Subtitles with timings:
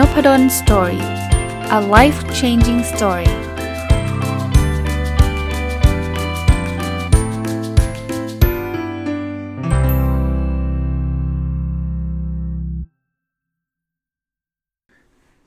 [0.00, 1.04] n o p ด d o สตอรี่
[1.78, 3.30] a life changing story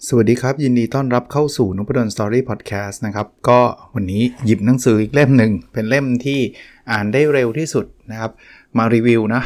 [0.07, 3.59] สวัสดีครับ ยินดีต้อนรับเข้าสู่นพดล Story Podcast นะครับ ก็
[3.95, 6.39] วันนี้หยิบหนังสืออีกเล่มหนึ่ง เป็นเล่มที่
[6.91, 8.31] อ่านได้เร็วที่สุดนะครับ
[8.77, 9.43] มารีวิวนะ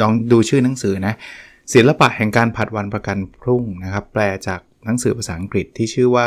[0.00, 1.14] ลองดูชื่อหนังสือนะ
[1.72, 6.26] ศิลปะแห่งการผัดวันประกันพรุ่งนะครับ แปลจากหนังสือภาษาอังกฤษที่ชื่อว่า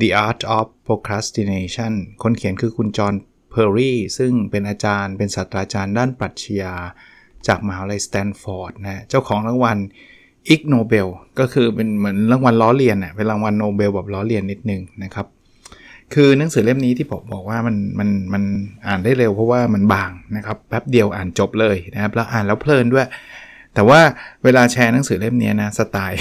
[0.00, 1.92] The Art of Procrastination
[2.22, 3.14] คนเขียนคือคุณจอห์น
[3.50, 6.74] เพอร์รี่ซึ่งเป็นอาจารย์ เป็นศาสตราจารย์ด้านปรัชญา
[7.46, 9.78] จากมหาวิทยาลัยสแตนฟอร์ดนะเจ้าของรางวัล
[10.48, 11.08] อิกโนเบล
[11.38, 15.26] ก็คือเป็นเหมือนรางวัลล้อเลียนอะเป็นรางวัลโนเบลแบบล้อเลียนนิดนึงนะครับ
[16.14, 18.42] คือหนังสือเล่มนี้ที่ผมบอกว่ามันมันมัน
[18.86, 23.06] อ่านได้เร็วเพราะว่ามันบางนะครับแป๊บเดียวอ่านจบเลยนะครับแล้วอ่านแล้วเพลินด้วย
[23.76, 24.00] แต่ว่า
[24.44, 26.20] เวลาแชร์หนังสือเล่มนี้นะสไตล์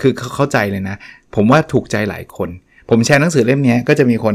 [0.00, 0.96] คือเขาเข้าใจเลยนะ
[1.34, 2.48] ผมว่าถูกใจหลายคน
[2.90, 4.34] ผมแชร์หนังสือเล่มนี้ก็จะมีคน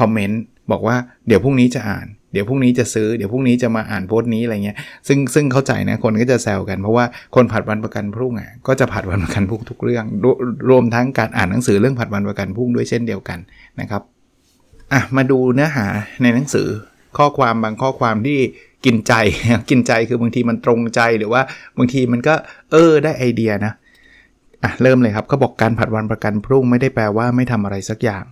[0.00, 0.40] คอมเมนต์
[0.72, 4.76] บอกว่าเดี๋ยวพรุ่งนี้จะอ่าน เดี๋ยวพรุ่งนี้จะซื้อเดี๋ยวพรุ่งนี้จะมาอ่านโพสต์นี้อะไรเงี้ย
[5.08, 10.04] ซึ่งซึ่งเข้าใจนะคนก็จะแซวกันเพราะว่าคนผัดวันประกันพรุ่งอะก็จะผัดวันประกันพรุ่งทุกเรื่อง
[10.70, 13.38] รวมทั้งการอ่านหนังสือเรื่องผัดวันประกันพรุ่งด้วยเช่นเดียวกัน
[13.80, 14.02] นะครับ
[14.92, 15.86] อะมาดูเนื้อหา
[16.22, 16.68] ในหนังสือ
[17.18, 18.38] ข้อความบางข้อความที่
[18.84, 19.12] กินใจ
[19.70, 21.42] กินใจคือบางทีมันตรงใจหรือว่า
[21.78, 22.34] บางทีมันก็
[22.72, 23.72] เออได้ไอเดียนะ
[24.64, 28.24] อะเริ่มเลยครับเขาบอกการผัดวันประกันพรุ่งไม่ได้แปลว่าไม่ทำอะไรสักอย่าง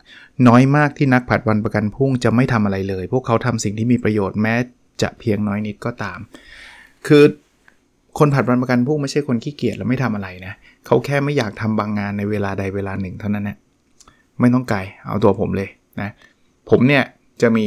[0.49, 4.55] น้อยมากที่นักผัดวันประกันพรุ่งจะไม่ทำอะไรเลย พวกเขาทำสิ่งที่มีประโยชน์แม้
[5.03, 6.19] จะเพียงน้อยนิดก็ตาม
[7.07, 7.25] คือ
[8.19, 10.55] คนผัดวันประกันพรุ่งไม่ใช่คนขี้เกียจแล้วไม่ทำอะไรนะ
[10.87, 13.57] เขาแค่ไม่อยากทำบางงานในเวลาใดเวลาหนึ่งเท่านั้นนะ
[14.41, 15.69] ไม่ต้องไกลเอาตัวผมเลย
[16.01, 16.11] นะ
[16.71, 17.05] ผมเนี่ย
[17.43, 17.67] จะมี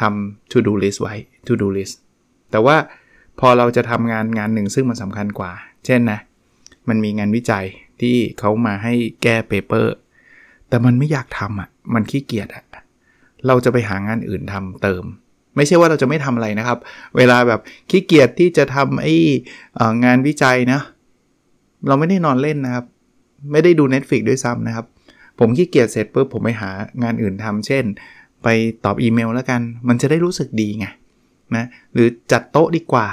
[0.00, 1.14] ทำ to do list ไว้
[1.48, 1.96] to do list
[2.50, 2.76] แต่ว่า
[3.40, 5.52] พอเราจะทำงานงานหนึ่งซึ่งมันสำคัญกว่า
[5.86, 6.18] เช่นนะ
[6.88, 7.66] มันมีงานวิจัย
[8.00, 9.94] ที่เขามาให้แก้เปเปอร์
[10.68, 12.64] แต่มันไม่อยากทำอะ มันขี้เกียจอะ
[13.46, 15.04] เราจะไปหางานอื่นทำเติม
[15.56, 16.78] ไม่ใช่ว่าเราจะไม่ทำอะไรนะครับ
[17.16, 17.60] เวลาแบบ
[17.90, 19.14] ขี้เกียจที่จะทำไอ้
[20.04, 20.80] งานวิจัยนะ
[21.86, 22.84] เราไม่ได้นอนเล่นนะครับ
[23.52, 24.86] ไม่ได้ดู Netflix ด้วยซ้ำนะครับ
[25.38, 26.70] ผมขี้เกียจเสร็จปุ๊บผมไปหา
[27.02, 27.84] งานอื่นทำเช่น
[28.42, 28.48] ไป
[28.84, 30.86] ตอบอีเมลแล้วกัน มันจะได้รู้สึกดีไง
[31.56, 33.06] นะหรือจัดโต๊ะดีกว่า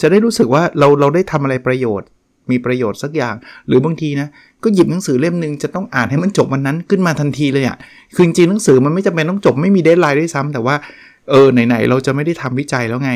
[0.00, 2.08] จะได้รู้สึกว่าเราเราได้ทำอะไรประโยชน์
[2.50, 3.34] มีประโยชน์สักอย่าง
[3.66, 4.28] หรือบางทีนะ
[4.62, 7.76] ก็หยิบหนังสือเล่มหนึ่งจะต้องอ่านให้มันจบวันนั้นขึ้นมาทันทีเลยอะ่ะ
[8.14, 10.76] คือจริงหนังสือมันไม่จำเป็นต้องจบไม่มีเดทไลน์ด้วยซ้ำแต่ว่า
[11.30, 13.12] เออไหนๆเราจะไม่ได้ทำวิจัยแล้วไง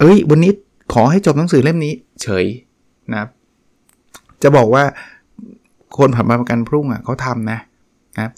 [0.00, 0.52] เอ้ย วันนี้
[0.92, 2.46] ขอให้จบหนังสือเล่มนี้ เฉย
[3.14, 3.24] นะ
[4.42, 4.84] จะบอกว่า
[5.98, 7.58] คนผ่านมาประกันพรุ่งอะ่ะเขาทำนะ
[8.18, 8.30] นะ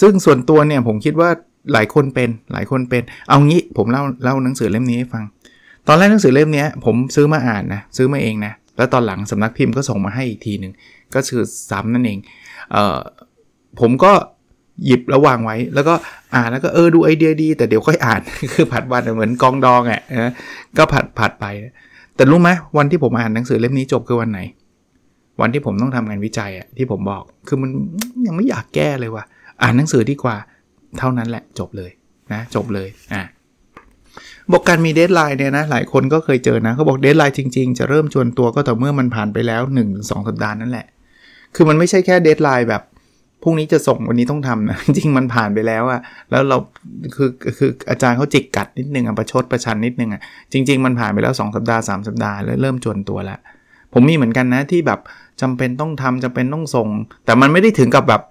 [0.00, 1.30] ซึ่งส่วนตัวเนี่ยผมคิดว่า
[1.72, 5.24] หลายคนเป็นหลายคนเป็น เอางี้ผมเล่าเล่าหนังสือเล่มนี้ให้ฟัง
[5.88, 10.72] ตอนแรกหนังสือเล่มนี้ผมซื้อมาอ่านนะซื้อมาเองนะแล้วตอนหลังสำนักพิมพ์ก็ส่งมาให้อีกทีหนึ่ง
[11.14, 12.18] ก็คือซ้ำนั่นเอง
[12.72, 12.98] เออ
[13.80, 14.12] ผมก็
[14.86, 15.94] หยิบแล้ววางไว้ แล้วก็
[16.34, 18.20] อ่านแล้วก็เออดูไอเดียดี แต่เดี๋ยวค่อยอ่าน
[18.54, 20.32] คือผัดวันเหมือนกองดองอะนะ
[20.78, 21.46] ก็ผัดผัดไป
[22.16, 24.40] แต่รู้ไหมวันที่ผมอ่านหนังสือเล่มนี้จบคือวันไหน
[25.40, 27.70] วันที่ผมต้องทำงานวิจัยอะที่ผมบอกคือมัน
[28.26, 29.24] ยังไม่อยากแก้เลยว่ะ
[29.62, 30.36] อ่านหนังสือดีกว่า
[30.98, 31.90] เท่านั้นแหละจบเลย
[32.32, 33.22] นะจบเลยอะ
[34.52, 39.62] บอกการมี deadline เนี่ยนะหลายคนก็เคยเจอนะเขาบอก deadline จริงๆ จะเริ่มจวนตัวก็ต่อเมื่อมันผ่านไปแล้ว
[39.94, 40.86] 1-2 สัปดาห์นั่นแหละ
[41.54, 42.82] คือมันไม่ใช่แค่ deadline แบบ
[43.42, 46.56] พรุ่งนี้จะส่งวันนี้ต้องทำนะ จริงมันผ่านไปแล้วอะแล้วเรา
[47.14, 50.20] คือคืออาจารย์เขาจิกกัดนิดนึงอะประชดประชันนิดนึงอะ
[50.52, 53.38] จริง ๆ มันผ่านไปแล้ว 2 สัปดาห์3สัปดาห์แล้วเริ่มจวนตัวแล้ว
[53.92, 55.00] ผมมีเหมือนกันนะที่แบบ
[55.40, 56.88] จำเป็นต้องทำจำเป็นต้องส่ง
[57.24, 58.22] แต่มันไม่ได้ถึงกับแบบ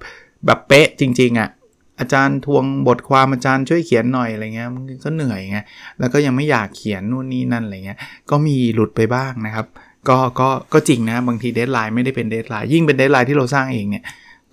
[0.46, 1.50] แบบเป๊ะจริง ๆอะ่ะ
[2.00, 5.58] อาจารย์ทวงบทความอาจารย์ช่วยเขียนหน่อยอะไรเงี้ยมันก็เหนื่อยไง
[6.00, 8.00] แล้วก็ยังไม่อยากเขียนนู่นนี่นั่นอะไรเงี้ย
[8.30, 9.66] ก็มีหลุดไปบ้างนะครับ
[10.10, 14.04] ก็ก็ก็จริงนะบางที deadline ไม่ได้เป็น deadline ยิ่งเป็น deadline ที่เราสร้างเองเนี่ย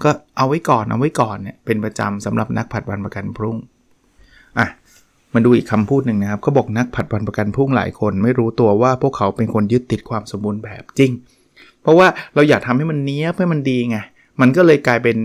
[0.02, 3.56] ก็เอาไว้ก่อนเอาไว้ก่อนเนี่ยเป็นประจำสำหรับนักผัดวันประกันพรุ่ง
[4.58, 4.68] อะ
[5.34, 11.10] มาดูอีกคำพูดหนึ่งนะครับเขาบอกนักผัดวันประกันพรุ่งหลายคน ไม่รู้ตัวว่าพวกเขาเป็นคนยึดติดความสมบูรณ์แบบจริง
[11.82, 13.98] เพราะว่าเราอยากทำให้มันเนี้ยบให้มันดีไง
[14.40, 15.16] มันก็เลยกลายเป็น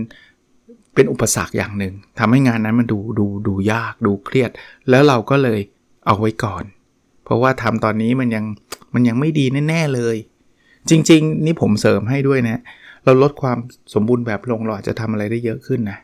[0.94, 4.50] เป็นอุปสรรคอย่างหนึ่งทำให้งานนั้นมันดูดูดูยากดูเครียด
[4.90, 5.60] แล้วเราก็เลย
[6.06, 6.64] เอาไว้ก่อน
[7.24, 8.44] เพราะว่าทำตอนนี้มันยัง
[8.94, 10.16] มันยังไม่ดีแน่ ๆเลย
[10.90, 12.60] จริง ๆ นี่ผมเสริมให้ด้วยนะ
[13.04, 13.58] เราลดความ
[13.94, 15.98] สมบูรณ์แบบลงเราอาจจะทำอะไรได้เยอะขึ้นนะ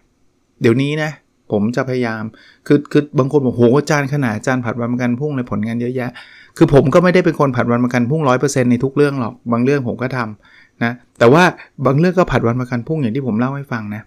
[0.61, 1.11] เดี๋ยวนี้นะ
[1.53, 2.23] ผมจะพยายาม
[2.67, 6.11] คือคือบางคนบอกโหอาจารย์ขนาดอาจารย์ผัดวันประกันพุ่งในผลงานเยอะแยะ
[6.57, 11.45] คือผมก็ไม่ได้เป็นคนผัดวันประกันพุ่งร้อยเปอร์เซ็นต์ในทุกเรื่องหรอกบางเรื่องผมก็ทำนะแต่ว่า
[11.87, 14.03] บางเรื่องก็ผัดวันประกันพุ่งอย่างที่ผมเล่าให้ฟังนะ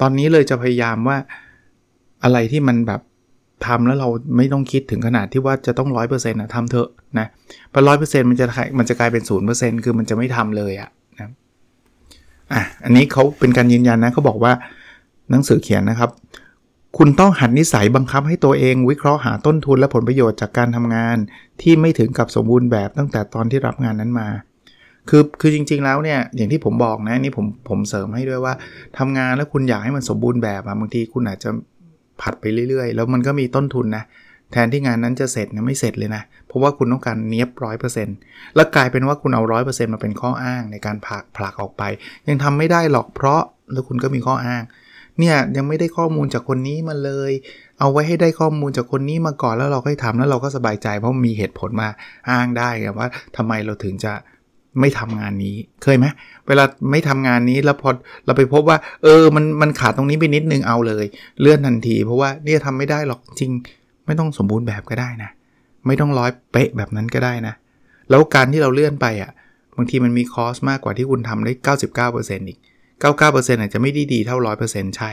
[0.00, 1.16] ตอนนี้เลยจะพยายามว่า
[2.24, 3.00] อะไรที่มันแบบ
[3.66, 6.88] ทำแล้วเราไม่ต้องคิดถึงขนาดที่ว่าจะต้องร้อยเปอร์เซ็นต์นะทำเถอะ
[7.18, 7.26] นะ
[7.72, 8.46] พอร้อยเปอร์เซ็นต์มันจะ
[8.78, 11.30] มันจะกลายเป็นศูนย์เปอร์เซ็นต์คือมันจะไม่ทำเลยอะนะ
[12.52, 14.52] อะอันนี้เขาเป็นการยืนยันนะเขาบอกว่า
[15.30, 16.10] หนังสือเขียนนะครับ
[16.98, 21.16] คุณต้องหัดนิสัยบังคับให้ตัวเองวิเคราะห์หาต้นทุนและผลประโยชน์จากการทำงาน
[21.62, 24.28] ที่ไม่ถึงกับสมบูรณ์แบบตั้งแต่ตอนที่รับงานนั้นมา
[25.08, 28.54] คือคือจริง ๆแล้วเนี่ยอย่างที่ผมบอกนะนี่ผมผมเสริมให้ด้วยว่า
[28.98, 31.50] ทำงานแล้วคุณอยากให้มันสมบูรณ์แบบอะบางทีคุณอาจจะ
[32.20, 34.04] ผัดไปเรื่อยๆ แล้วมันก็มีต้นทุนนะ
[34.52, 38.16] แทนที่งานนั้นจะเสร็จนะไม่เสร็จเลยนะ เพราะว่าคุณต้องการเนี้ยบร้อยเปอร์เซ็นต์
[38.54, 41.82] แล้วกลายเป็นว่าคุณเอาร้อยเปอร์เซ็นต์มาเป็นข้ออ้างในการผลักผลักออกไป
[42.28, 43.40] ยังทำไม่ได้หรอกเพราะ
[43.72, 44.62] แล้วคุณก็มีข้ออ้าง
[45.18, 47.32] เนี่ยยังไม่ได้ข้อมูลจากคนนี้มาเลย
[47.80, 51.88] เอาไว้ให้ได้ข้อมูลจากคนนี้มาก่อนแล้วเราค่อยทำแล้วเราก็สบายใจ เพราะมีเหตุผลมา
[52.30, 52.68] อ้างได้
[52.98, 54.12] ว่าทำไมเราถึงจะ
[54.80, 56.06] ไม่ทำงานนี้เคยไหม
[56.46, 57.90] เวลาไม่ทำงานนี้แล้วพอ
[58.24, 61.04] เราไปพบว่า เออมันมันขาดตรงนี้ไปนิดนึงเอาเลย
[61.40, 63.50] เลื่อนทันที เพราะว่าเนี่ยทำไม่ได้หรอกจริง
[64.06, 65.30] ไม่ต้องสมบูรณ์แบบก็ได้นะ
[65.86, 67.54] ไม่ต้องร้อยเป๊ะแบบนั้นก็ได้นะ
[68.10, 69.30] แล้วการที่เราเลื่อนไปอะ่ะ
[69.76, 71.52] บางทีมันมีคอสมากกว่าที่คุณทำได้
[72.06, 72.58] 99%อีก
[73.04, 74.36] 99%อาจจะไม่ด้ดีเท่า
[74.66, 75.10] 100%ใช่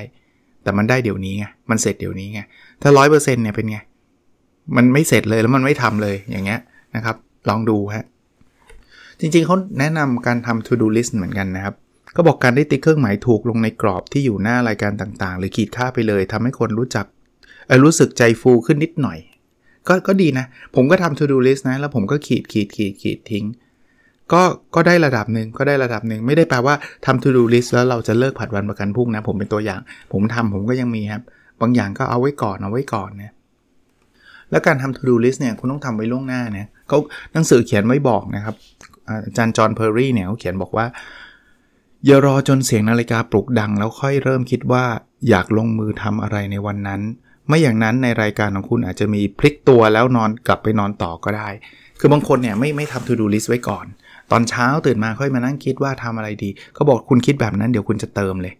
[0.63, 2.41] แต่มันได้เดี๋ยวนี้ไงมันเสร็จเดี๋ยวนี้ไง
[2.81, 3.77] ถ้า 100%เนี่ยเป็นไง
[4.75, 6.59] มันไม่เสร็จเลยแล้วมันไม่ทำเลยอย่างเงี้ย
[6.95, 7.15] นะครับ
[7.49, 8.05] ลองดูฮะ
[9.21, 11.75] จริงๆเขาแนะนำการทำ to do list เหมือนกันนะครับ
[12.15, 17.05] ก็บอกการได้ติ๊กเครื่องหมายถูกลงในกรอบที่อยู่หน้ารายการต่างๆ หรือขีดค่าไปเลยทำให้คนรู้จัก
[17.83, 19.17] รู้สึกใจฟูขึ้นนิดหน่อย
[19.87, 20.45] ก็ก็ดีนะ
[20.75, 23.45] ผมก็ทำ to do list นะ แล้วผมก็ขีดขีดขีดขีดทิ้ง
[24.33, 24.41] ก็
[24.75, 26.75] ก็ได้ระดับหนึ่งก็ได้ระดับหนึ่งไม่ได้แปลว่า
[27.05, 29.79] ทำ to do list แล้วเราจะเลิกผัดวันประกันพรุ่งนะ ผมเป็นตัวอย่าง
[30.11, 31.23] ผมทำผมก็ยังมีครับ
[31.61, 33.31] บางอย่างก็เอาไว้ก่อนเอาไว้ก่อนนะ
[34.51, 36.97] แล้วการทำ to do list เนี่ยคุณต้องทำไว้ล่วงหน้านะเขา
[37.33, 38.55] หนังสือเขียนไว้บอกนะครับ
[39.09, 40.85] อาจารย์จอห์นเพอร์รี่เนี่ยเขาเขียนบอกว่า
[42.05, 44.85] อย่ารอจนเสียงนาฬิกาปลุกดัง แล้วค่อยเริ่มคิดว่า
[45.29, 47.01] อยากลงมือทำอะไรในวันนั้น
[47.47, 51.49] ไม่อย่างนั้นในรายการของคุณอาจจะมีพลิกตัวแล้วนอนกลับไปนอนต่อก็ได้
[51.99, 53.85] คือบางคนเนี่ยไม่ไม่ทำ to do list ไว้ก่อน
[54.31, 58.53] ตอนเช้าตื่นมาค่อยมานั่งคิดว่าทำอะไรดีเขาบอกคุณคิดแบบนั้นเดี๋ยวคุณจะเติมเลย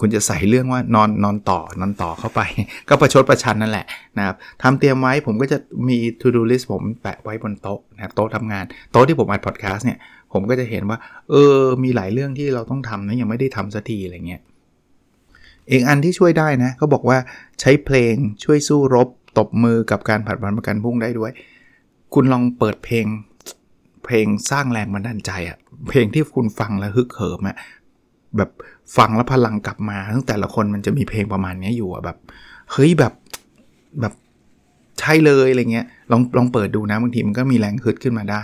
[0.00, 2.40] คุณจะใส่เรื่องว่านอนนอนต่อนอนต่อเข้าไป
[2.88, 3.86] ก็ประชดประชันนั่นแหละ
[4.18, 5.58] นะครับทำเตรียมไว้ผมก็จะ
[5.88, 9.98] มี to do list ผมแปะไว้บนโต๊ะนะครับโต๊ะทำงาน โต๊ะที่ผมอัดพอดแคสต์เนี่ย
[10.32, 10.98] ผมก็จะเห็นว่า
[11.30, 14.42] เออ มีหลายเรื่องที่เราต้องทำนะยังไม่ได้ทำสักทีอะไรเงี้ย
[15.70, 17.18] อีกอันที่ช่วยได้นะเขาบอกว่า
[17.60, 19.08] ใช้เพลงช่วยสู้รบ
[19.38, 21.32] ตบมือกับการผัดวันประกันพุ่งได้ด้วย
[22.14, 23.06] คุณลองเปิดเพลง
[24.04, 25.58] เพลงสร้างแรงบันดาลใจอะ
[25.88, 27.56] เพลงที่คุณฟังแล้วฮึกเหิมอะ
[28.36, 28.50] แบบ
[28.96, 32.16] ฟังแล้วพลังกลับมาทั้งแต่ละคนมันจะมีเพลงประมาณนี้อยู่อะแบบ
[32.72, 33.12] เฮ้ยแบบ
[34.00, 34.14] แบบ
[35.00, 38.42] ใช่เลยอะไรเงี้ยลองลองเปิดดูนะบางทีมันก็มีแรงฮึดขึ้นมาได้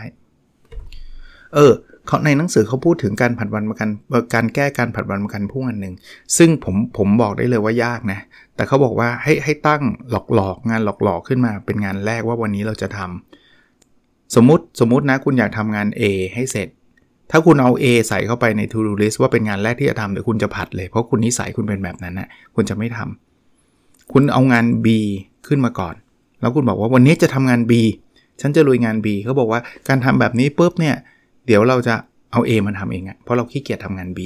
[1.55, 1.73] เออ
[2.06, 3.88] เขาในหนังสือเขาพูดถึงการผัดวันประกัน
[4.35, 5.94] การแก้การผัดวันประกันพุ่งอันหนึ่ง
[6.37, 8.20] ซึ่งผมผมบอกได้เลยว่ายากนะ
[8.56, 12.99] แต่เขาบอกว่าให้ให้ตั้งหลอกหลอกงานหลอกหลอกขึ้นมาเป็นงานแรกว่าวันนี้เราจะท
[13.66, 16.02] สมมติสมมตินะคุณอยากทำงาน A
[16.35, 16.69] ให้เสร็จ
[17.30, 24.86] ถ้าคุณเอา A ใส่เข้าไปใน to do list ว่าเป็นงานแรกที่จะทำเดี๋ยวคุณจะผัดเลย เพราะคุณนิสัยคุณเป็นแบบนั้นนะคุณจะไม่ทำคุณเอางาน B
[25.46, 25.94] ขึ้นมาก่อน
[26.40, 27.72] แล้วคุณบอกว่าวันนี้จะทำงาน B
[28.40, 30.96] ฉันจะลุยงาน B เขาบอกว่าการทำแบบนี้ปุ๊บเนี่ย
[31.46, 31.94] เดี๋ยวเราจะ
[32.32, 34.20] เอา A มาทำเองอะเพราะเราขี้เกียจทำงาน B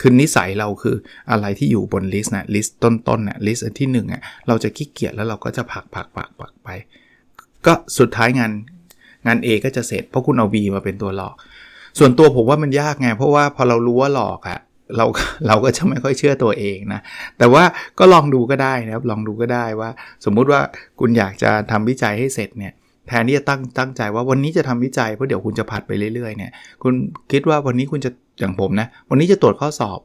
[0.00, 0.96] คือนิสัยเราคือ
[1.30, 6.68] อะไรที่อยู่บน list นะ list ต้นๆนะ list ที่1อะเราจะขี้เกียจแล้วเราก็จะผักผักผักผักไป
[7.66, 8.52] ก็สุดท้ายงาน
[9.26, 11.34] งาน A ก็จะเสร็จเพราะคุณเอา B มาเป็นตัวหลอก
[11.98, 14.58] ส่วนตัวผมว่ามันยากไง เพราะว่าพอเรารู้ว่าหลอกอะ
[14.96, 15.06] เรา
[15.46, 17.00] เราก็จะไม่ค่อยเชื่อตัวเองนะ
[17.38, 17.64] แต่ว่า
[17.98, 19.90] ก็ลองดูก็ได้นะครับ ลองดูก็ได้ว่า
[20.24, 20.60] สมมุติว่า
[21.00, 22.72] คุณอยากจะทำวิจัยให้เสร็จเนี่ย
[23.08, 26.92] แทนที่จะตั้งตั้งใจว่าวันนี้จะทำวิจัยเพราะเดี๋ยวคุณจะผัดไปเรื่อยๆเนี่ย คุณ
[27.32, 30.00] คิดว่าวันนี้คุณจะอย่างผมนะ วันนี้จะตรวจข้อสอบ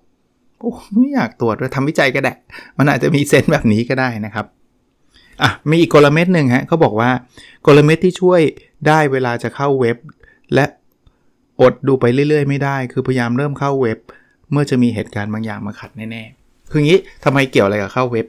[0.59, 2.33] โอ้ไม่อยากตรวจเลยทำวิจัยก็ได้
[2.77, 4.45] มันอาจจะมีเซนแบบนี้ก็ได้นะครับ
[5.41, 7.09] อะมีอีกกลเม็ดหนึ่งฮะเขาบอกว่า
[7.67, 8.41] กลเม็ดที่ช่วย
[8.87, 9.97] ได้เวลาจะเข้าเว็บ
[10.53, 10.65] และ
[11.61, 13.99] อดดูไปเรื่อยๆ ไม่ได้ คือพยายามเริ่มเข้าเว็บ
[14.51, 18.27] เมื่อจะมีเหตุการณ์บางอย่างมาขัดแน่ๆ คืองี้ทำไมเกี่ยวอะไรกับเข้าเว็บ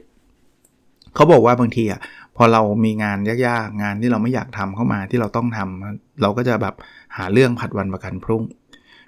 [1.15, 1.99] เขาบอกว่าบางทีอะ
[2.35, 6.75] พอเรามีงานยากๆ งานที่เราไม่อยากทำเข้ามาที่เราต้องทำเราก็จะแบบ
[7.17, 8.43] หาเรื่องผัดวันประกันพรุ่ง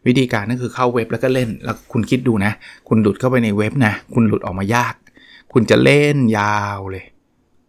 [0.07, 2.51] วิธีการนั่นคือเข้าเว็บแล้วก็เล่น แล้วคุณคิดดูนะ
[2.87, 4.95] คุณหลุดเข้าไปในเว็บนะ คุณหลุดออกมายาก
[5.53, 7.05] คุณจะเล่นยาวเลย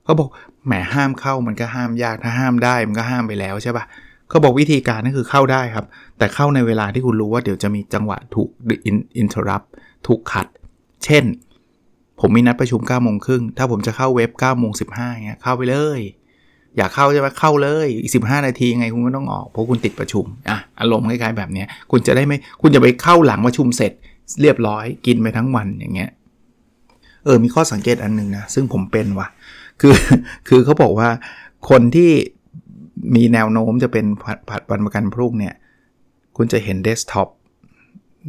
[0.04, 0.28] เขาบอก
[0.66, 3.84] แหมห้ามเข้ามันก็ห้ามยาก ถ้าห้ามได้มันก็ห้ามไปแล้วใช่ปะ
[4.30, 5.86] เขาบอกวิธีการนั่นคือเข้าได้ครับ
[6.18, 8.48] แต่เข้าในเวลาที่คุณรู้ว่าเดี๋ยวจะมีจังหวะถูก
[9.18, 9.62] อินเทอร์รับ
[10.06, 10.46] ถูกขัด
[11.04, 11.24] เช่น
[12.20, 16.00] ผมมีนัดประชุม9ก้าโมงครึ่งถ้าผมจะเข้าเว็บ9ก้าโมงสิบห้าเงี้ยเข้าไปเลย
[16.76, 23.92] อยากเข้าใช่ไหมเข้าเลยอีกสินาทีไงคุณก็ต้องออกเพราะคุณติดประชุมอะอารมณ์คล้ายๆแบบนี้คุณจะได้ไม่คุณจะไปเข้าหลังประชุมเสร็จ
[24.40, 26.10] เรียบร้อยกินไปทั้งวันอย่างเงี้ย
[27.24, 29.28] เออมีข้อสังเกตอันหนึ่งนะซึ่งผมเป็นว่ะ
[29.80, 29.94] คือ
[30.48, 31.08] คือเขาบอกว่า
[31.70, 32.10] คนที่
[33.14, 34.06] มีแนวโน้มจะเป็น
[34.48, 35.54] ผัดวันประกันพรุ่งเนี่ย
[36.36, 37.28] คุณจะเห็นเดสก์ท็อป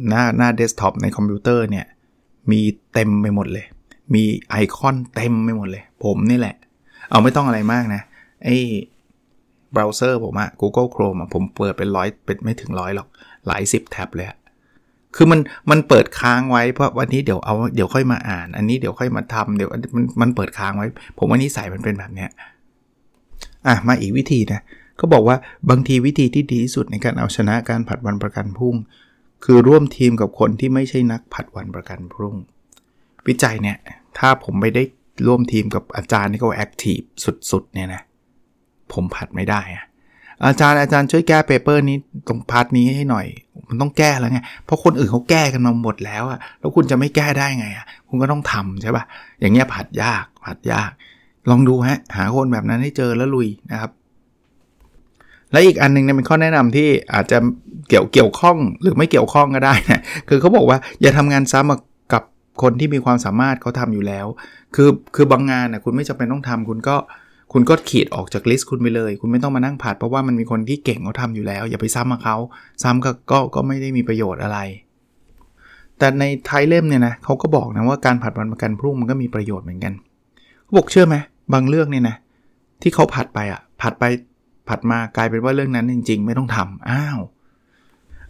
[0.08, 1.86] หน้าหน้าเดสก์ท็อปในคอมพิวเตอร์เนี่ย
[2.50, 2.60] มี
[2.92, 3.66] เต็มไปหมดเลย
[4.14, 6.56] มีไอคอนเต็มไปหมดเลย ผมนี่แหละ
[7.10, 8.02] เอาไม่ต้องอะไรมากนะ
[8.44, 8.56] ไอ้
[9.72, 13.08] เบราว์เซอร์ผมอะ Google Chrome อะผมเปิดเป็นร้อยเป็นไม่ถึงร้อยหรอก
[13.46, 14.26] หลายสิบแท็บเลย
[15.16, 20.86] คือมันมันเปิดค้างไว้เพราะวันนี้เดี๋ยวเอาเดี๋ยวค่อยมาอ่าน อันนี้เดี๋ยวค่อยมาทำเดี๋ยวมันมันเปิดค้างไว้
[21.18, 22.30] ผมว่านิสัยมันเป็นแบบเนี้ย
[23.66, 24.62] อะมาอีกวิธีนะ
[25.00, 25.36] ก็บอกว่า
[25.70, 28.76] บางทีวิธีที่ดีที่สุดในการเอาชนะการผัดวันประกันพรุ่ง
[29.44, 32.34] คือร่วมทีมกับคนที่ไม่ใช่นักผัดวันประกันพรุ่ง
[33.26, 33.78] วิจัยเนี่ย
[34.18, 34.82] ถ้าผมไม่ได้
[35.26, 37.00] ร่วมทีมกับอาจารย์ที่เขา active
[37.50, 38.02] สุดๆเนี่ยนะ
[38.92, 39.84] ผมผัดไม่ได้อะ
[40.46, 41.96] อาจารย์อาจารย์ช่วยแก้ paper นี้
[42.28, 43.26] ตรง part นี้ให้หน่อย
[43.68, 49.04] มันต้องแก้แล้วไง เพราะคนอื่นเขาแก้กันมาหมดแล้วอะแล้วคุณจะไม่แก้ได้ไงอะคุณก็ต้องทำใช่ปะ่ะ
[49.40, 50.90] อย่างเงี้ยผัดยากผัดยาก
[51.50, 53.90] ลองดูฮะ หาคนแบบนั้นให้เจอแล้วลุยนะครับ
[55.52, 57.38] และอีกอันนึงเนี่ยเป็นข้อแนะนำที่อาจจะ
[57.88, 62.22] เกี่ยวเกี่ยวข้องหรือไม่เกี่ยวข้องก็ได้นะคือเขาบอกว่าอย่าทำงานซ้ำกับ
[62.62, 64.26] คนที่มีความสามารถเขาทำอยู่แล้ว
[64.74, 66.96] คือคือบางงานนะคุณไม่จำเป็นต้องทำคุณก็
[67.52, 72.36] คุณก็ขีดออกจากลิสต์คุณไปเลย คุณไม่ต้องมานั่งผัดเพราะว่ามันมีคนที่เก่งเขาทำอยู่แล้ว อย่าไปซ้ำกับเขา
[72.82, 74.58] ซ้ำก็ก็ก็ไม่ได้มีประโยชน์อะไร
[75.98, 79.92] แต่ในไทยเล่มเนี่ยนะเขาก็บอกนะว่าการผัดวันประกันพรุ่งมันก็มีประโยชน์เหมือนกัน
[80.64, 81.16] เขาบอกเชื่อไหม
[81.52, 82.16] บางเรื่องเนี่ยนะ
[82.82, 84.04] ที่เขาผัดไปอะผัดไป
[84.68, 87.18] ผัดมากลายเป็นว่าเรื่องนั้นจริง ๆ ไม่ต้องทำอ้าว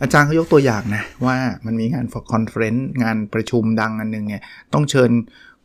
[0.03, 4.43] อาจารย์เขายกตัวอย่างนะ ว่ามันมีงาน conference งานประชุมดังอันนึงเนี่ย
[4.73, 5.11] ต้องเชิญ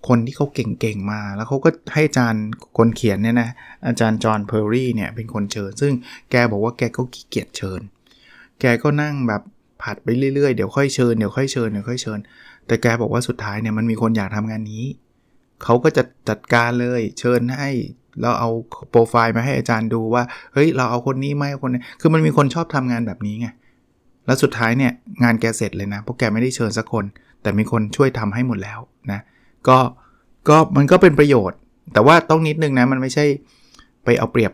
[0.07, 2.45] คนที่เขาเก่งๆมา แล้วเขาก็ให้อาจารย์
[2.77, 3.49] คนเขียนเนี่ยนะ
[3.87, 5.93] อาจารย์จอห์นเพอร์รี่เนี่ยเป็นคนเชิญ ซึ่ง
[6.31, 7.81] แกบอกว่าแกก็ขี้เกียจเชิญ
[8.61, 9.41] แกก็นั่งแบบ
[9.81, 12.19] ผัดไปเรื่อยๆ เดี๋ยวค่อยเชิญเดี๋ยวค่อยเชิญเดี๋ยวค่อยเชิญ
[12.67, 14.83] แต่แกบอกว่าสุดท้ายเนี่ยมันมีคนอยากทำงานนี้
[15.63, 17.69] เขาก็จะจัดการเลยเชิญให้
[18.21, 18.49] เราเอา
[18.89, 20.23] โปรไฟล์มาให้อาจารย์ดูว่า
[20.53, 23.47] เฮ้ย เราเอาคนนี้ไหมคนนี้คือมันมีคนชอบทำงานแบบนี้ไง
[24.25, 24.91] แล้วสุดท้ายเนี่ย
[25.23, 27.05] งานแกเสร็จเลยนะ เพราะแกไม่ได้เชิญสักคน
[27.41, 28.79] แต่มีคนช่วยทำให้หมดแล้ว
[29.11, 29.19] นะ
[29.67, 29.77] ก็
[30.49, 31.57] ก็มันก็เป็นประโยชน์
[31.93, 33.25] แต่ว่าต้องนิดนึงนะ มันไม่ใช่
[34.03, 34.51] ไปเอาเปรียบ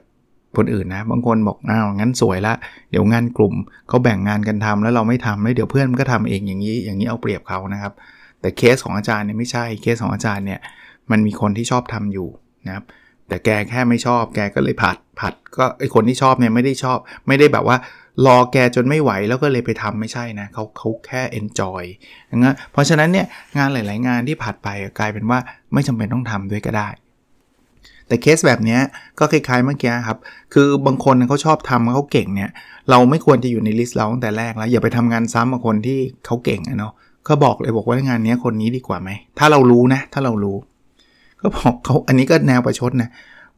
[0.57, 2.53] คนอื่นนะ บางคนบอกอ้าวงั้นสวยละ
[2.91, 3.53] เดี๋ยวงานกลุ่ม
[3.87, 7.93] เขาแบ่งงานกันทำแล้วเราไม่ทำแล้วเดี๋ยวเพื่อนมันก็ทำเองอย่างนี้ อย่างนี้เอาเปรียบเขานะครับ
[8.41, 10.59] แต่เคสของอาจารย์เนี่ยไม่ใช่ เคสของอาจารย์เนี่ย
[11.11, 12.29] มันมีคนที่ชอบทำอยู่
[12.67, 12.85] นะครับ
[13.27, 17.77] แต่แกแค่ไม่ชอบแกก็เลยผัดผัดก็ไอคนที่ชอบเนี่ยไม่ได้ชอบ ไม่ได้แบบว่า
[18.25, 21.83] รอแกจนไม่ไหวแล้วก็เลยไปทำไม่ใช่นะเขาเขาแค่ enjoy
[22.37, 23.25] นะเพราะฉะนั้นเนี่ย
[23.57, 24.69] งานหลาย ๆ งานที่ผัดไป
[24.99, 25.39] กลายเป็นว่า
[25.73, 26.89] ไม่จำเป็นต้องทำด้วยก็ได้
[28.07, 28.79] แต่เคสแบบนี้
[29.19, 30.17] ก็คล้ายๆเมื่อกี้ครับ
[30.53, 32.51] คือบางคนเขาชอบทำเขาเก่งเนี่ย
[32.89, 36.93] เราไม่ควรจะอยู่ในลิสต์เราตั้งแต่แรกแล้วอย่าไปทำงานซ้ำกับคนที่เขาเก่งอะเนาะ
[37.25, 40.57] เขาบอกเลยบอกว่างานนี้คนนี้ดีกว่าไหมถ้าเรารู้นะถ้าเรารู้
[41.43, 43.09] ก็บอกเขาอันนี้ก็แนวประชดนะ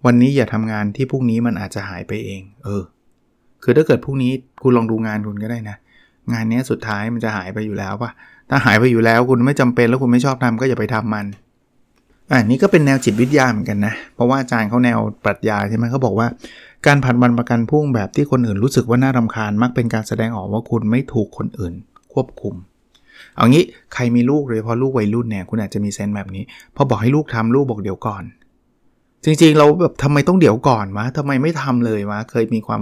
[0.05, 2.83] วันนี้อย่าทำงานที่พรุ่งนี้มันอาจจะหายไปเอง เออ
[3.63, 5.77] คือถ้าเกิดพรุ่งนี้คุณลองดูงานคุณก็ได้นะ
[6.33, 8.11] งานนี้สุดท้ายมันจะหายไปอยู่แล้วปะ
[8.49, 11.25] ถ้าหายไปอยู่แล้วคุณไม่จำเป็นแล้วคุณไม่ชอบทำก็อย่าไปทำมัน
[12.31, 16.27] อันนี้ก็เป็นแนวจิตวิทยาเหมือนกันนะ เพราะว่าอาจารย์เขาแนวปรัชญาใช่ไหมเขาบอกว่า
[16.85, 21.73] การผัดวันประกันพุ่งแบบที่คนอื่นรู้สึกว่าน่ารำคาญ มักเป็นการแสดงออกว่าคุณไม่ถูกคนอื่น
[22.13, 22.55] ควบคุม
[23.37, 26.43] เอางี้ใครมีลูกเลยพอลูกวัยรุ่นเนี่ยคุณอาจจะมีเซนแบบนี้
[26.75, 28.23] พอบอกให้ลูกทำลูกบอกเดี๋ยวก่อน
[29.23, 32.81] จริงๆเราแบบทำไมต้องเดี๋ยวก่อนวะทำไมไม่ทำเลยวะเคยมีความ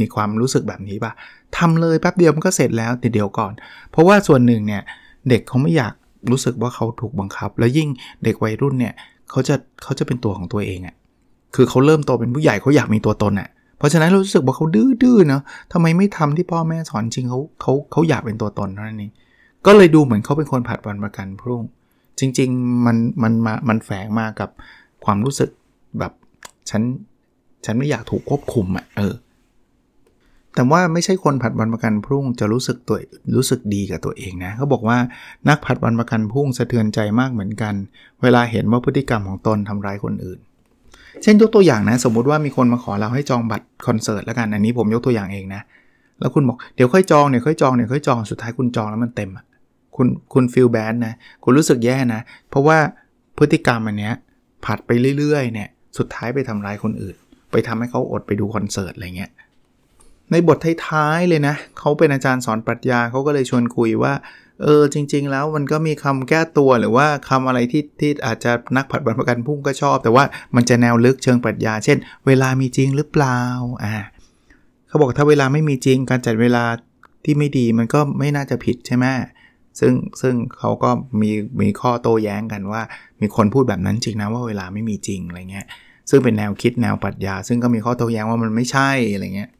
[0.00, 1.12] มีความรู้สึกแบบนี้ปะ
[1.58, 3.52] ทำเลยแป๊บเดียวมันก็เสร็จแล้วแติดเดียวก่อน
[3.90, 4.82] เพราะว่าส่วนหนึ่งเนี่ย
[5.28, 5.94] เด็กเขาไม่อยาก
[6.30, 7.88] รู้สึกว่าเขาถูกบังคับ แล้วยิ่ง
[8.24, 8.94] เด็กวัยรุ่นเนี่ย
[9.30, 10.94] เขาจะเขาจะเป็นตัวของตัวเองอะ่ะ
[11.54, 15.42] คือเขาเริ่มโตเป็นผู้ใหญ่เขาอยากมีตัวตนอะ่ะ เพราะฉะนั้นเรารู้สึกว่าเขาดื้อๆเนาะ
[15.72, 19.12] ทำไมไม่ทำที่พ่อแม่สอนจริงเขาเขาเขาอยากเป็นตัวตนเท่านั้นเอง
[19.66, 21.62] ก็เลยดูเหมือนเขาเป็นคนผัดวันประกันพรุ่ง
[22.18, 24.50] จริง ๆ มันมันมามันแฝงมากับ
[25.04, 25.50] ความรู้สึก
[25.98, 26.12] แบบ
[26.70, 26.82] ฉัน
[27.64, 29.14] ฉันไม่อยากถูกควบคุมอะ่ะเออ
[30.54, 32.98] แต่ว่าไม่ใช่คนผัดวันประกันพรุ่งจะรู้สึกตัว
[33.36, 34.98] รู้สึกดีกับตัวเองนะเขาบอกว่า
[35.48, 37.74] นักผัดวันประกันพรุ่งสะเทือนใจมากเหมือนกัน
[38.22, 40.40] เวลาเห็นว่าพฤติกรรมของตนทำร้ายคนอื่น
[41.22, 45.62] เช่นยกตัวอย่างนะ สมมุติว่ามีคนมาขอเราให้จองบัตรคอนเสิร์ตแล้วกัน อันนี้ผมยกตัวอย่างเองนะ
[46.20, 49.30] แล้วคุณบอกเดี๋ยวค่อยจองเดี๋ยวค่อยจองเดี๋ยวค่อยจองสุดท้ายคุณจองแล้วมันเต็ม
[49.96, 52.20] คุณคุณฟีลแบดนะ คุณรู้สึกแย่นะ
[52.50, 52.78] เพราะว่า
[53.38, 54.14] พฤติกรรมอันเนี้ย
[54.64, 57.16] ผัดไปเรื่อยๆเนี่ยสุดท้ายไปทำร้ายคนอื่น
[57.52, 59.30] ไปทำให้เขาอดไปดูคอนเสิร์ตอะไรเงี้ย
[60.30, 60.58] ในบท
[60.88, 64.12] ท้ายๆเลยนะเขาเป็นอาจารย์สอนปรัชญาเขาก็เลยชวนคุยว่า
[64.62, 70.24] เออจริง ๆ แล้วมันก็มีคำแก้ตัวหรือว่าคำอะไรที่ที่อาจจะนักผัดบันประกันพุ่งก็ชอบ แต่ว่า
[70.56, 73.40] มันจะแนวลึกเชิงปรัชญา เช่น เวลามีจริงหรือเปล่า
[73.84, 73.94] อ่า
[74.88, 76.64] เขาบอกถ้าเวลาไม่มีจริงการจัดเวลา
[77.24, 79.06] ที่ไม่ดีมันก็ไม่น่าจะผิดใช่ไหม
[79.80, 82.82] ซึ่งซึ่งเขาก็มีมีข้อโต้แย้งกันว่า
[83.20, 85.66] มีคนพูดแบบนั้นจริงนะว่าเวลาไม่มีจริงอะไรเงี้ย
[86.10, 89.50] ซึ่งเป็นแนวคิดแนวปรัชญา ซึ่งก็มีข้อโต้แย้งว่ามันไม่ใช่อะไรเงี้ย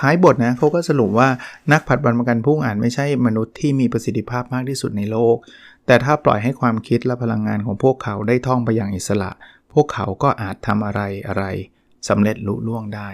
[0.00, 1.28] ท้ายบทนะเขาก็สรุปว่า
[1.72, 5.36] นักผัดวันประกันพรุ่งอาจไม่ใช่มนุษย์ที่มีประสิทธิภาพมากที่สุดในโลก
[5.86, 9.30] แต่ถ้าปล่อยให้ความคิดและพลังงานของพวกเขาได้ท่องไปอย่างอิสระ
[9.72, 11.44] พวกเขาก็อาจทำอะไรอะไร
[12.08, 13.08] สำเร็จลุล่วงได้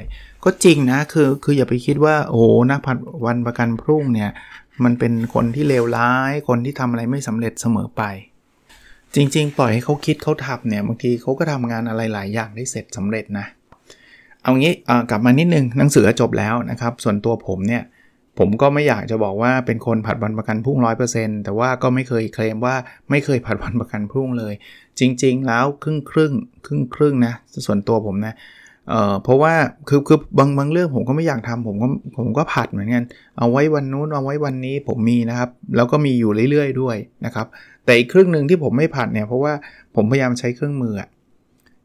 [0.45, 4.31] ก็จริงนะคือคืออย่าไปคิดว่าโอ้นักผัดวันประกันพรุ่งเนี่ย
[4.85, 8.03] มันเป็นคนที่เลวร้าย คนที่ทำอะไรไม่สำเร็จเสมอไป
[9.15, 13.47] จริง ๆ ปล่อยให้เขาคิดเขาทำเนี่ยบางทีเขาก็ทำงานอะไรหลายอย่างได้เสร็จสำเร็จนะ
[14.43, 14.73] เอางี้
[15.11, 17.83] กลับมานิดนึงหนังสือจบแล้วนะครับ ส่วนตัวผมเนี่ย
[18.39, 22.75] ผมก็ไม่อยากจะบอกว่าเป็นคนผัดวันประกันพรุ่งร้อยเปอร์เซ็นต์แต่ว่าก็ไม่เคยเคลมว่า
[23.11, 24.55] ไม่เคยผัดวันประกันพรุ่งเลย
[25.01, 26.33] จริง ๆ แล้วครึ่งครึ่ง
[26.67, 27.35] ครึ่งครึ่งนะ
[27.67, 28.35] ส่วนตัวผมนะ
[28.91, 29.55] เอ่อเพราะว่า
[29.89, 33.05] คือคือบางบางเรื่องผมก็ไม่อยากทำผมก็ผมก็ผัดเหมือนกัน
[33.39, 37.47] เอาไว้วันนู้นเอาไว้วันนี้ผมมีนะครับ แล้วก็มีอยู่เรื่อยๆ ด้วยนะครับ
[37.85, 39.53] แต่อีกครึ่งหนึ่งที่ผมไม่ผัดเนี่ยเพราะว่า
[39.97, 40.95] ผมพยายามใช้เครื่องมือ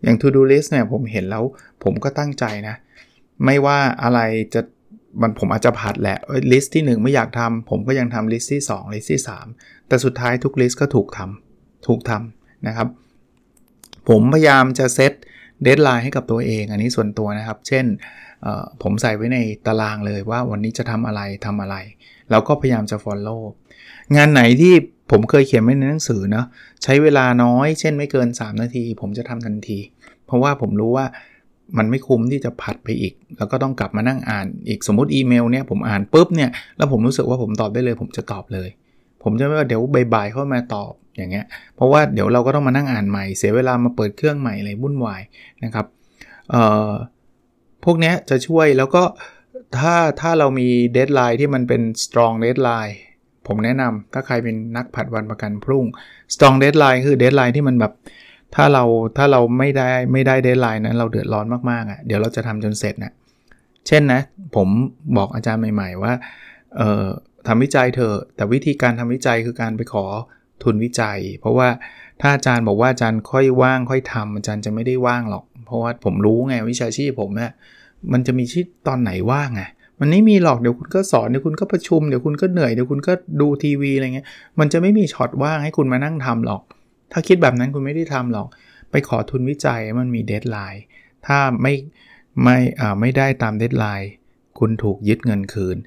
[0.04, 1.44] อย่าง to do list เนี่ยผมเห็นแล้ว
[1.84, 2.76] ผมก็ตั้งใจนะ
[3.46, 4.20] ไม่ว่าอะไร
[4.54, 4.62] จะ
[5.22, 6.18] มันผมอาจจะผัดแหละ
[6.52, 9.22] list ที่ 1 ไม่อยากทำผมก็ยังทำ list ที่2 list ที่
[9.54, 12.88] 3 แต่สุดท้ายทุก list ก็ถูกทำถูกทำนะครับ
[14.10, 15.14] ผมพยายามจะ set
[15.64, 17.86] deadline ให้กับตัวเอง อันนี้ส่วนตัวนะครับ เช่น
[18.84, 19.38] ผมใส่ไว้ใน
[19.68, 21.76] ตารางเลยว่าวันนี้จะทำอะไรทำอะไร
[22.30, 23.42] แล้วก็พยายามจะ follow
[24.16, 24.74] งานไหนที่
[25.12, 26.46] ผมเคยเขียนไว้ในหนังสือเนาะ
[26.84, 29.80] ใช้เวลาน้อย เช่นไม่เกิน 3 นาที ผมจะทำทันที
[30.26, 31.06] เพราะว่าผมรู้ว่า
[31.78, 38.70] มันไม่คุ้มที่จะผัดไปอีก แล้วก็ต้องกลับมานั่งอ่านอีกสมมติอีเมลเนี่ยผมอ่านปุ๊บเนี่ยแล้วผมรู้สึกว่าผมตอบได้เลยผมจะตอบเลย
[39.24, 39.82] ผมจะไม่ว่าเดี๋ยว
[40.14, 45.22] บ่ายๆเข้ามาตอบอย่างเงี้ยเพราะว่าเดี๋ยวเราก็ต้องมานั่งอ่านใหม่ เสียเวลามาเปิดเครื่องใหม่อะไรวุ่นวาย
[45.64, 45.86] นะครับ
[46.50, 46.92] เอ่อ
[47.84, 49.04] พวกนี้จะช่วยแล้วก็
[49.78, 52.96] ถ้าถ้าเรามี deadline ที่มันเป็น strong deadline
[53.48, 55.86] ผมแนะนำถ้าใครเป็นนักผัดวันประกันพรุ่ง
[56.34, 57.94] strong deadline คือ deadline ที่มันแบบ
[58.56, 58.84] ถ้าเรา
[59.18, 63.14] ถ้าเราไม่ได้ไม่ได้เดทไลน์นั้นเราเดือดร้อนมากๆอะ่ะเดี๋ยวเราจะทำจนเสร็จนะ
[63.88, 64.22] เช่นนะ
[64.56, 64.68] ผม
[65.18, 66.14] บอกอาจารย์ใหม่ ๆ ว่า
[66.78, 67.06] เอ่อ
[67.48, 70.06] ทำวิจัยเถอะแต่วิธีการทำวิจัยคือการไปขอ
[70.64, 71.70] ทุนวิจัย เพราะว่า
[72.22, 77.52] ถ้าอาจารย์บอกว่าอาจารย์ค่อยว่างค่อยทำอาจารย์จะไม่ได้ว่างหรอก เพราะว่าผมรู้ไงวิชาชีพผมเนี่ย
[78.14, 79.64] มันจะมีชีพตอนไหนว่างไง
[80.00, 84.28] มันไม่มีหรอกเดี๋ยวคุณก็สอนเดี๋ยวคุณก็ประชุมเดี๋ยวคุณก็เหนื่อยเดี๋ยวคุณก็ดูทีวีอะไรเงี้ย
[84.60, 86.62] มันจะไม่มีช็อตว่างให้คุณมานั่งทำหรอก
[87.12, 88.48] ถ้าคิดแบบนั้นคุณไม่ได้ทำหรอก
[88.92, 90.84] ไปขอทุนวิจัยมันมี deadline
[91.26, 91.74] ถ้าไม่
[92.44, 94.10] ไม่อ่าไม่ได้ตาม deadline
[94.60, 95.78] คุณถูกยึดเงินคืน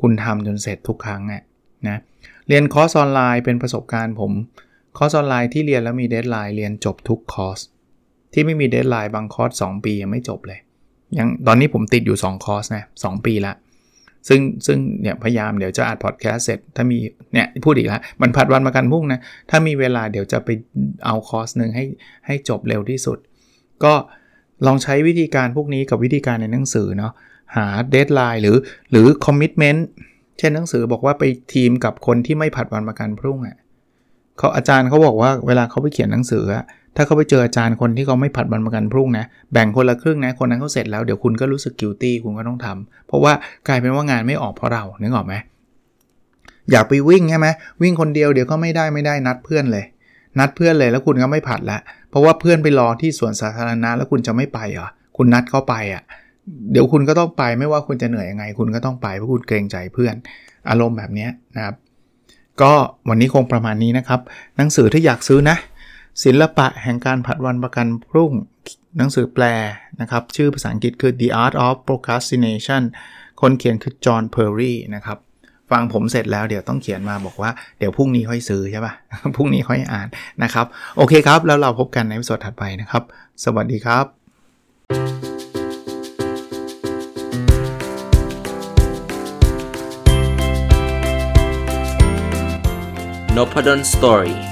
[0.00, 1.42] คุณทำจนเสร็จทุกครั้งอะ
[1.88, 1.98] นะ
[2.48, 4.32] เรียนคอร์สออนไลน์เป็นประสบการณ์ผม
[4.96, 7.58] คอร์สออนไลน์ที่เรียนแล้วมี deadline เรียนจบทุกคอร์ส
[8.32, 10.60] ที่ไม่มี deadline บางคอร์ส2ปียังไม่จบเลย
[11.18, 13.54] ยังตอนนี้ผมติดอยู่ 2 คอร์สนะ 2 ปีละ
[14.28, 16.98] ซึ่งซึ่งเนี่ยพยายามเดี๋ยวจะอัดพอดแคสต์เสร็จ ถ้ามี
[17.34, 19.20] เนี่ยพูดอีกแล้วมันผัดวันประกันพรุ่งนะ
[19.50, 20.48] ถ้ามีเวลาเดี๋ยวจะไป
[21.06, 21.84] เอาคอร์สหนึ่งให้
[22.26, 23.18] ให้จบเร็วที่สุด
[23.84, 23.94] ก็
[24.66, 27.12] ลองใช้วิธีการพวกนี้กับวิธีการในหนังสือเนาะ
[27.56, 28.56] หา deadline หรือ
[28.90, 29.86] หรือ commitment
[30.38, 33.56] เช่นหนังสือบอกว่าไปทีมกับคนที่ไม่ผัดวันประกันพรุ่งอะ่ะ
[34.38, 36.64] เขาอาจารย์เขาบอกว่าเวลาเขาไปเขียนหนังสืออะ
[36.96, 43.32] ถ้าเขาไปเจออาจารย์คนที่เขาไม่ผัดวันประกันพรุ่งนะ แบ่งคนละครึ่งนะ คนนั้นเขาเสร็จแล้วเดี๋ยวคุณก็รู้สึกกิลตี้คุณก็ต้องทำเพราะว่า
[43.68, 45.34] กลายเป็นว่างานไม่ออกเพราะเรานึกออกไหม
[46.70, 47.48] อยากไปวิ่งใช่ไหม
[47.82, 49.84] วิ่งคนเดียวเดี๋ยวก็ไม่ได้ไม่ได้นัดเพื่อนเลย
[50.38, 51.78] นัดเพื่อนเลยแล้วคุณก็ไม่ผัดละ
[52.10, 56.02] เพราะว่าเพื่อนไปรอที่สวนสาธารณะแล้วคุณจะไม่ไปเหรอคุณนัดเข้าไปอะ
[56.72, 60.14] เดี๋ยวคุณก็ต้องไปไม่ว่าคุณจะเหนื่อยยังไง คุณก็ต้องไปเพราะคุณเกรงใจเพื่อน
[60.68, 61.74] อารมณ์แบบนี้นะครับ
[62.62, 62.72] ก็
[63.08, 64.20] วันนี้คงประมาณนี้นะครับ
[64.56, 65.56] หนังสือที่อยากซื้อนะ
[66.24, 68.32] ศิลปะแห่งการผัดวันประกันพรุ่ง
[68.96, 69.44] หนังสือแปล
[70.00, 72.82] นะครับ ชื่อภาษาอังกฤษคือ The Art of Procrastination
[73.40, 75.18] คนเขียนคือจอห์นเพอร์รีนะครับ
[75.70, 78.92] ฟังผมเสร็จแล้วเดี๋ยวต้องเขียนมาบอกว่าเดี๋ยวพรุ่งนี้ค่อยซื้อใช่ปะ่ะ
[79.36, 80.08] พรุ่งนี้ค่อยอ่าน
[80.42, 83.02] นะครับ โอเคครับ แล้วเราพบกันในวิดีโอถัดไปนะครับ
[83.44, 84.06] สวัสดีครับ
[93.36, 94.51] n o p a d o n Story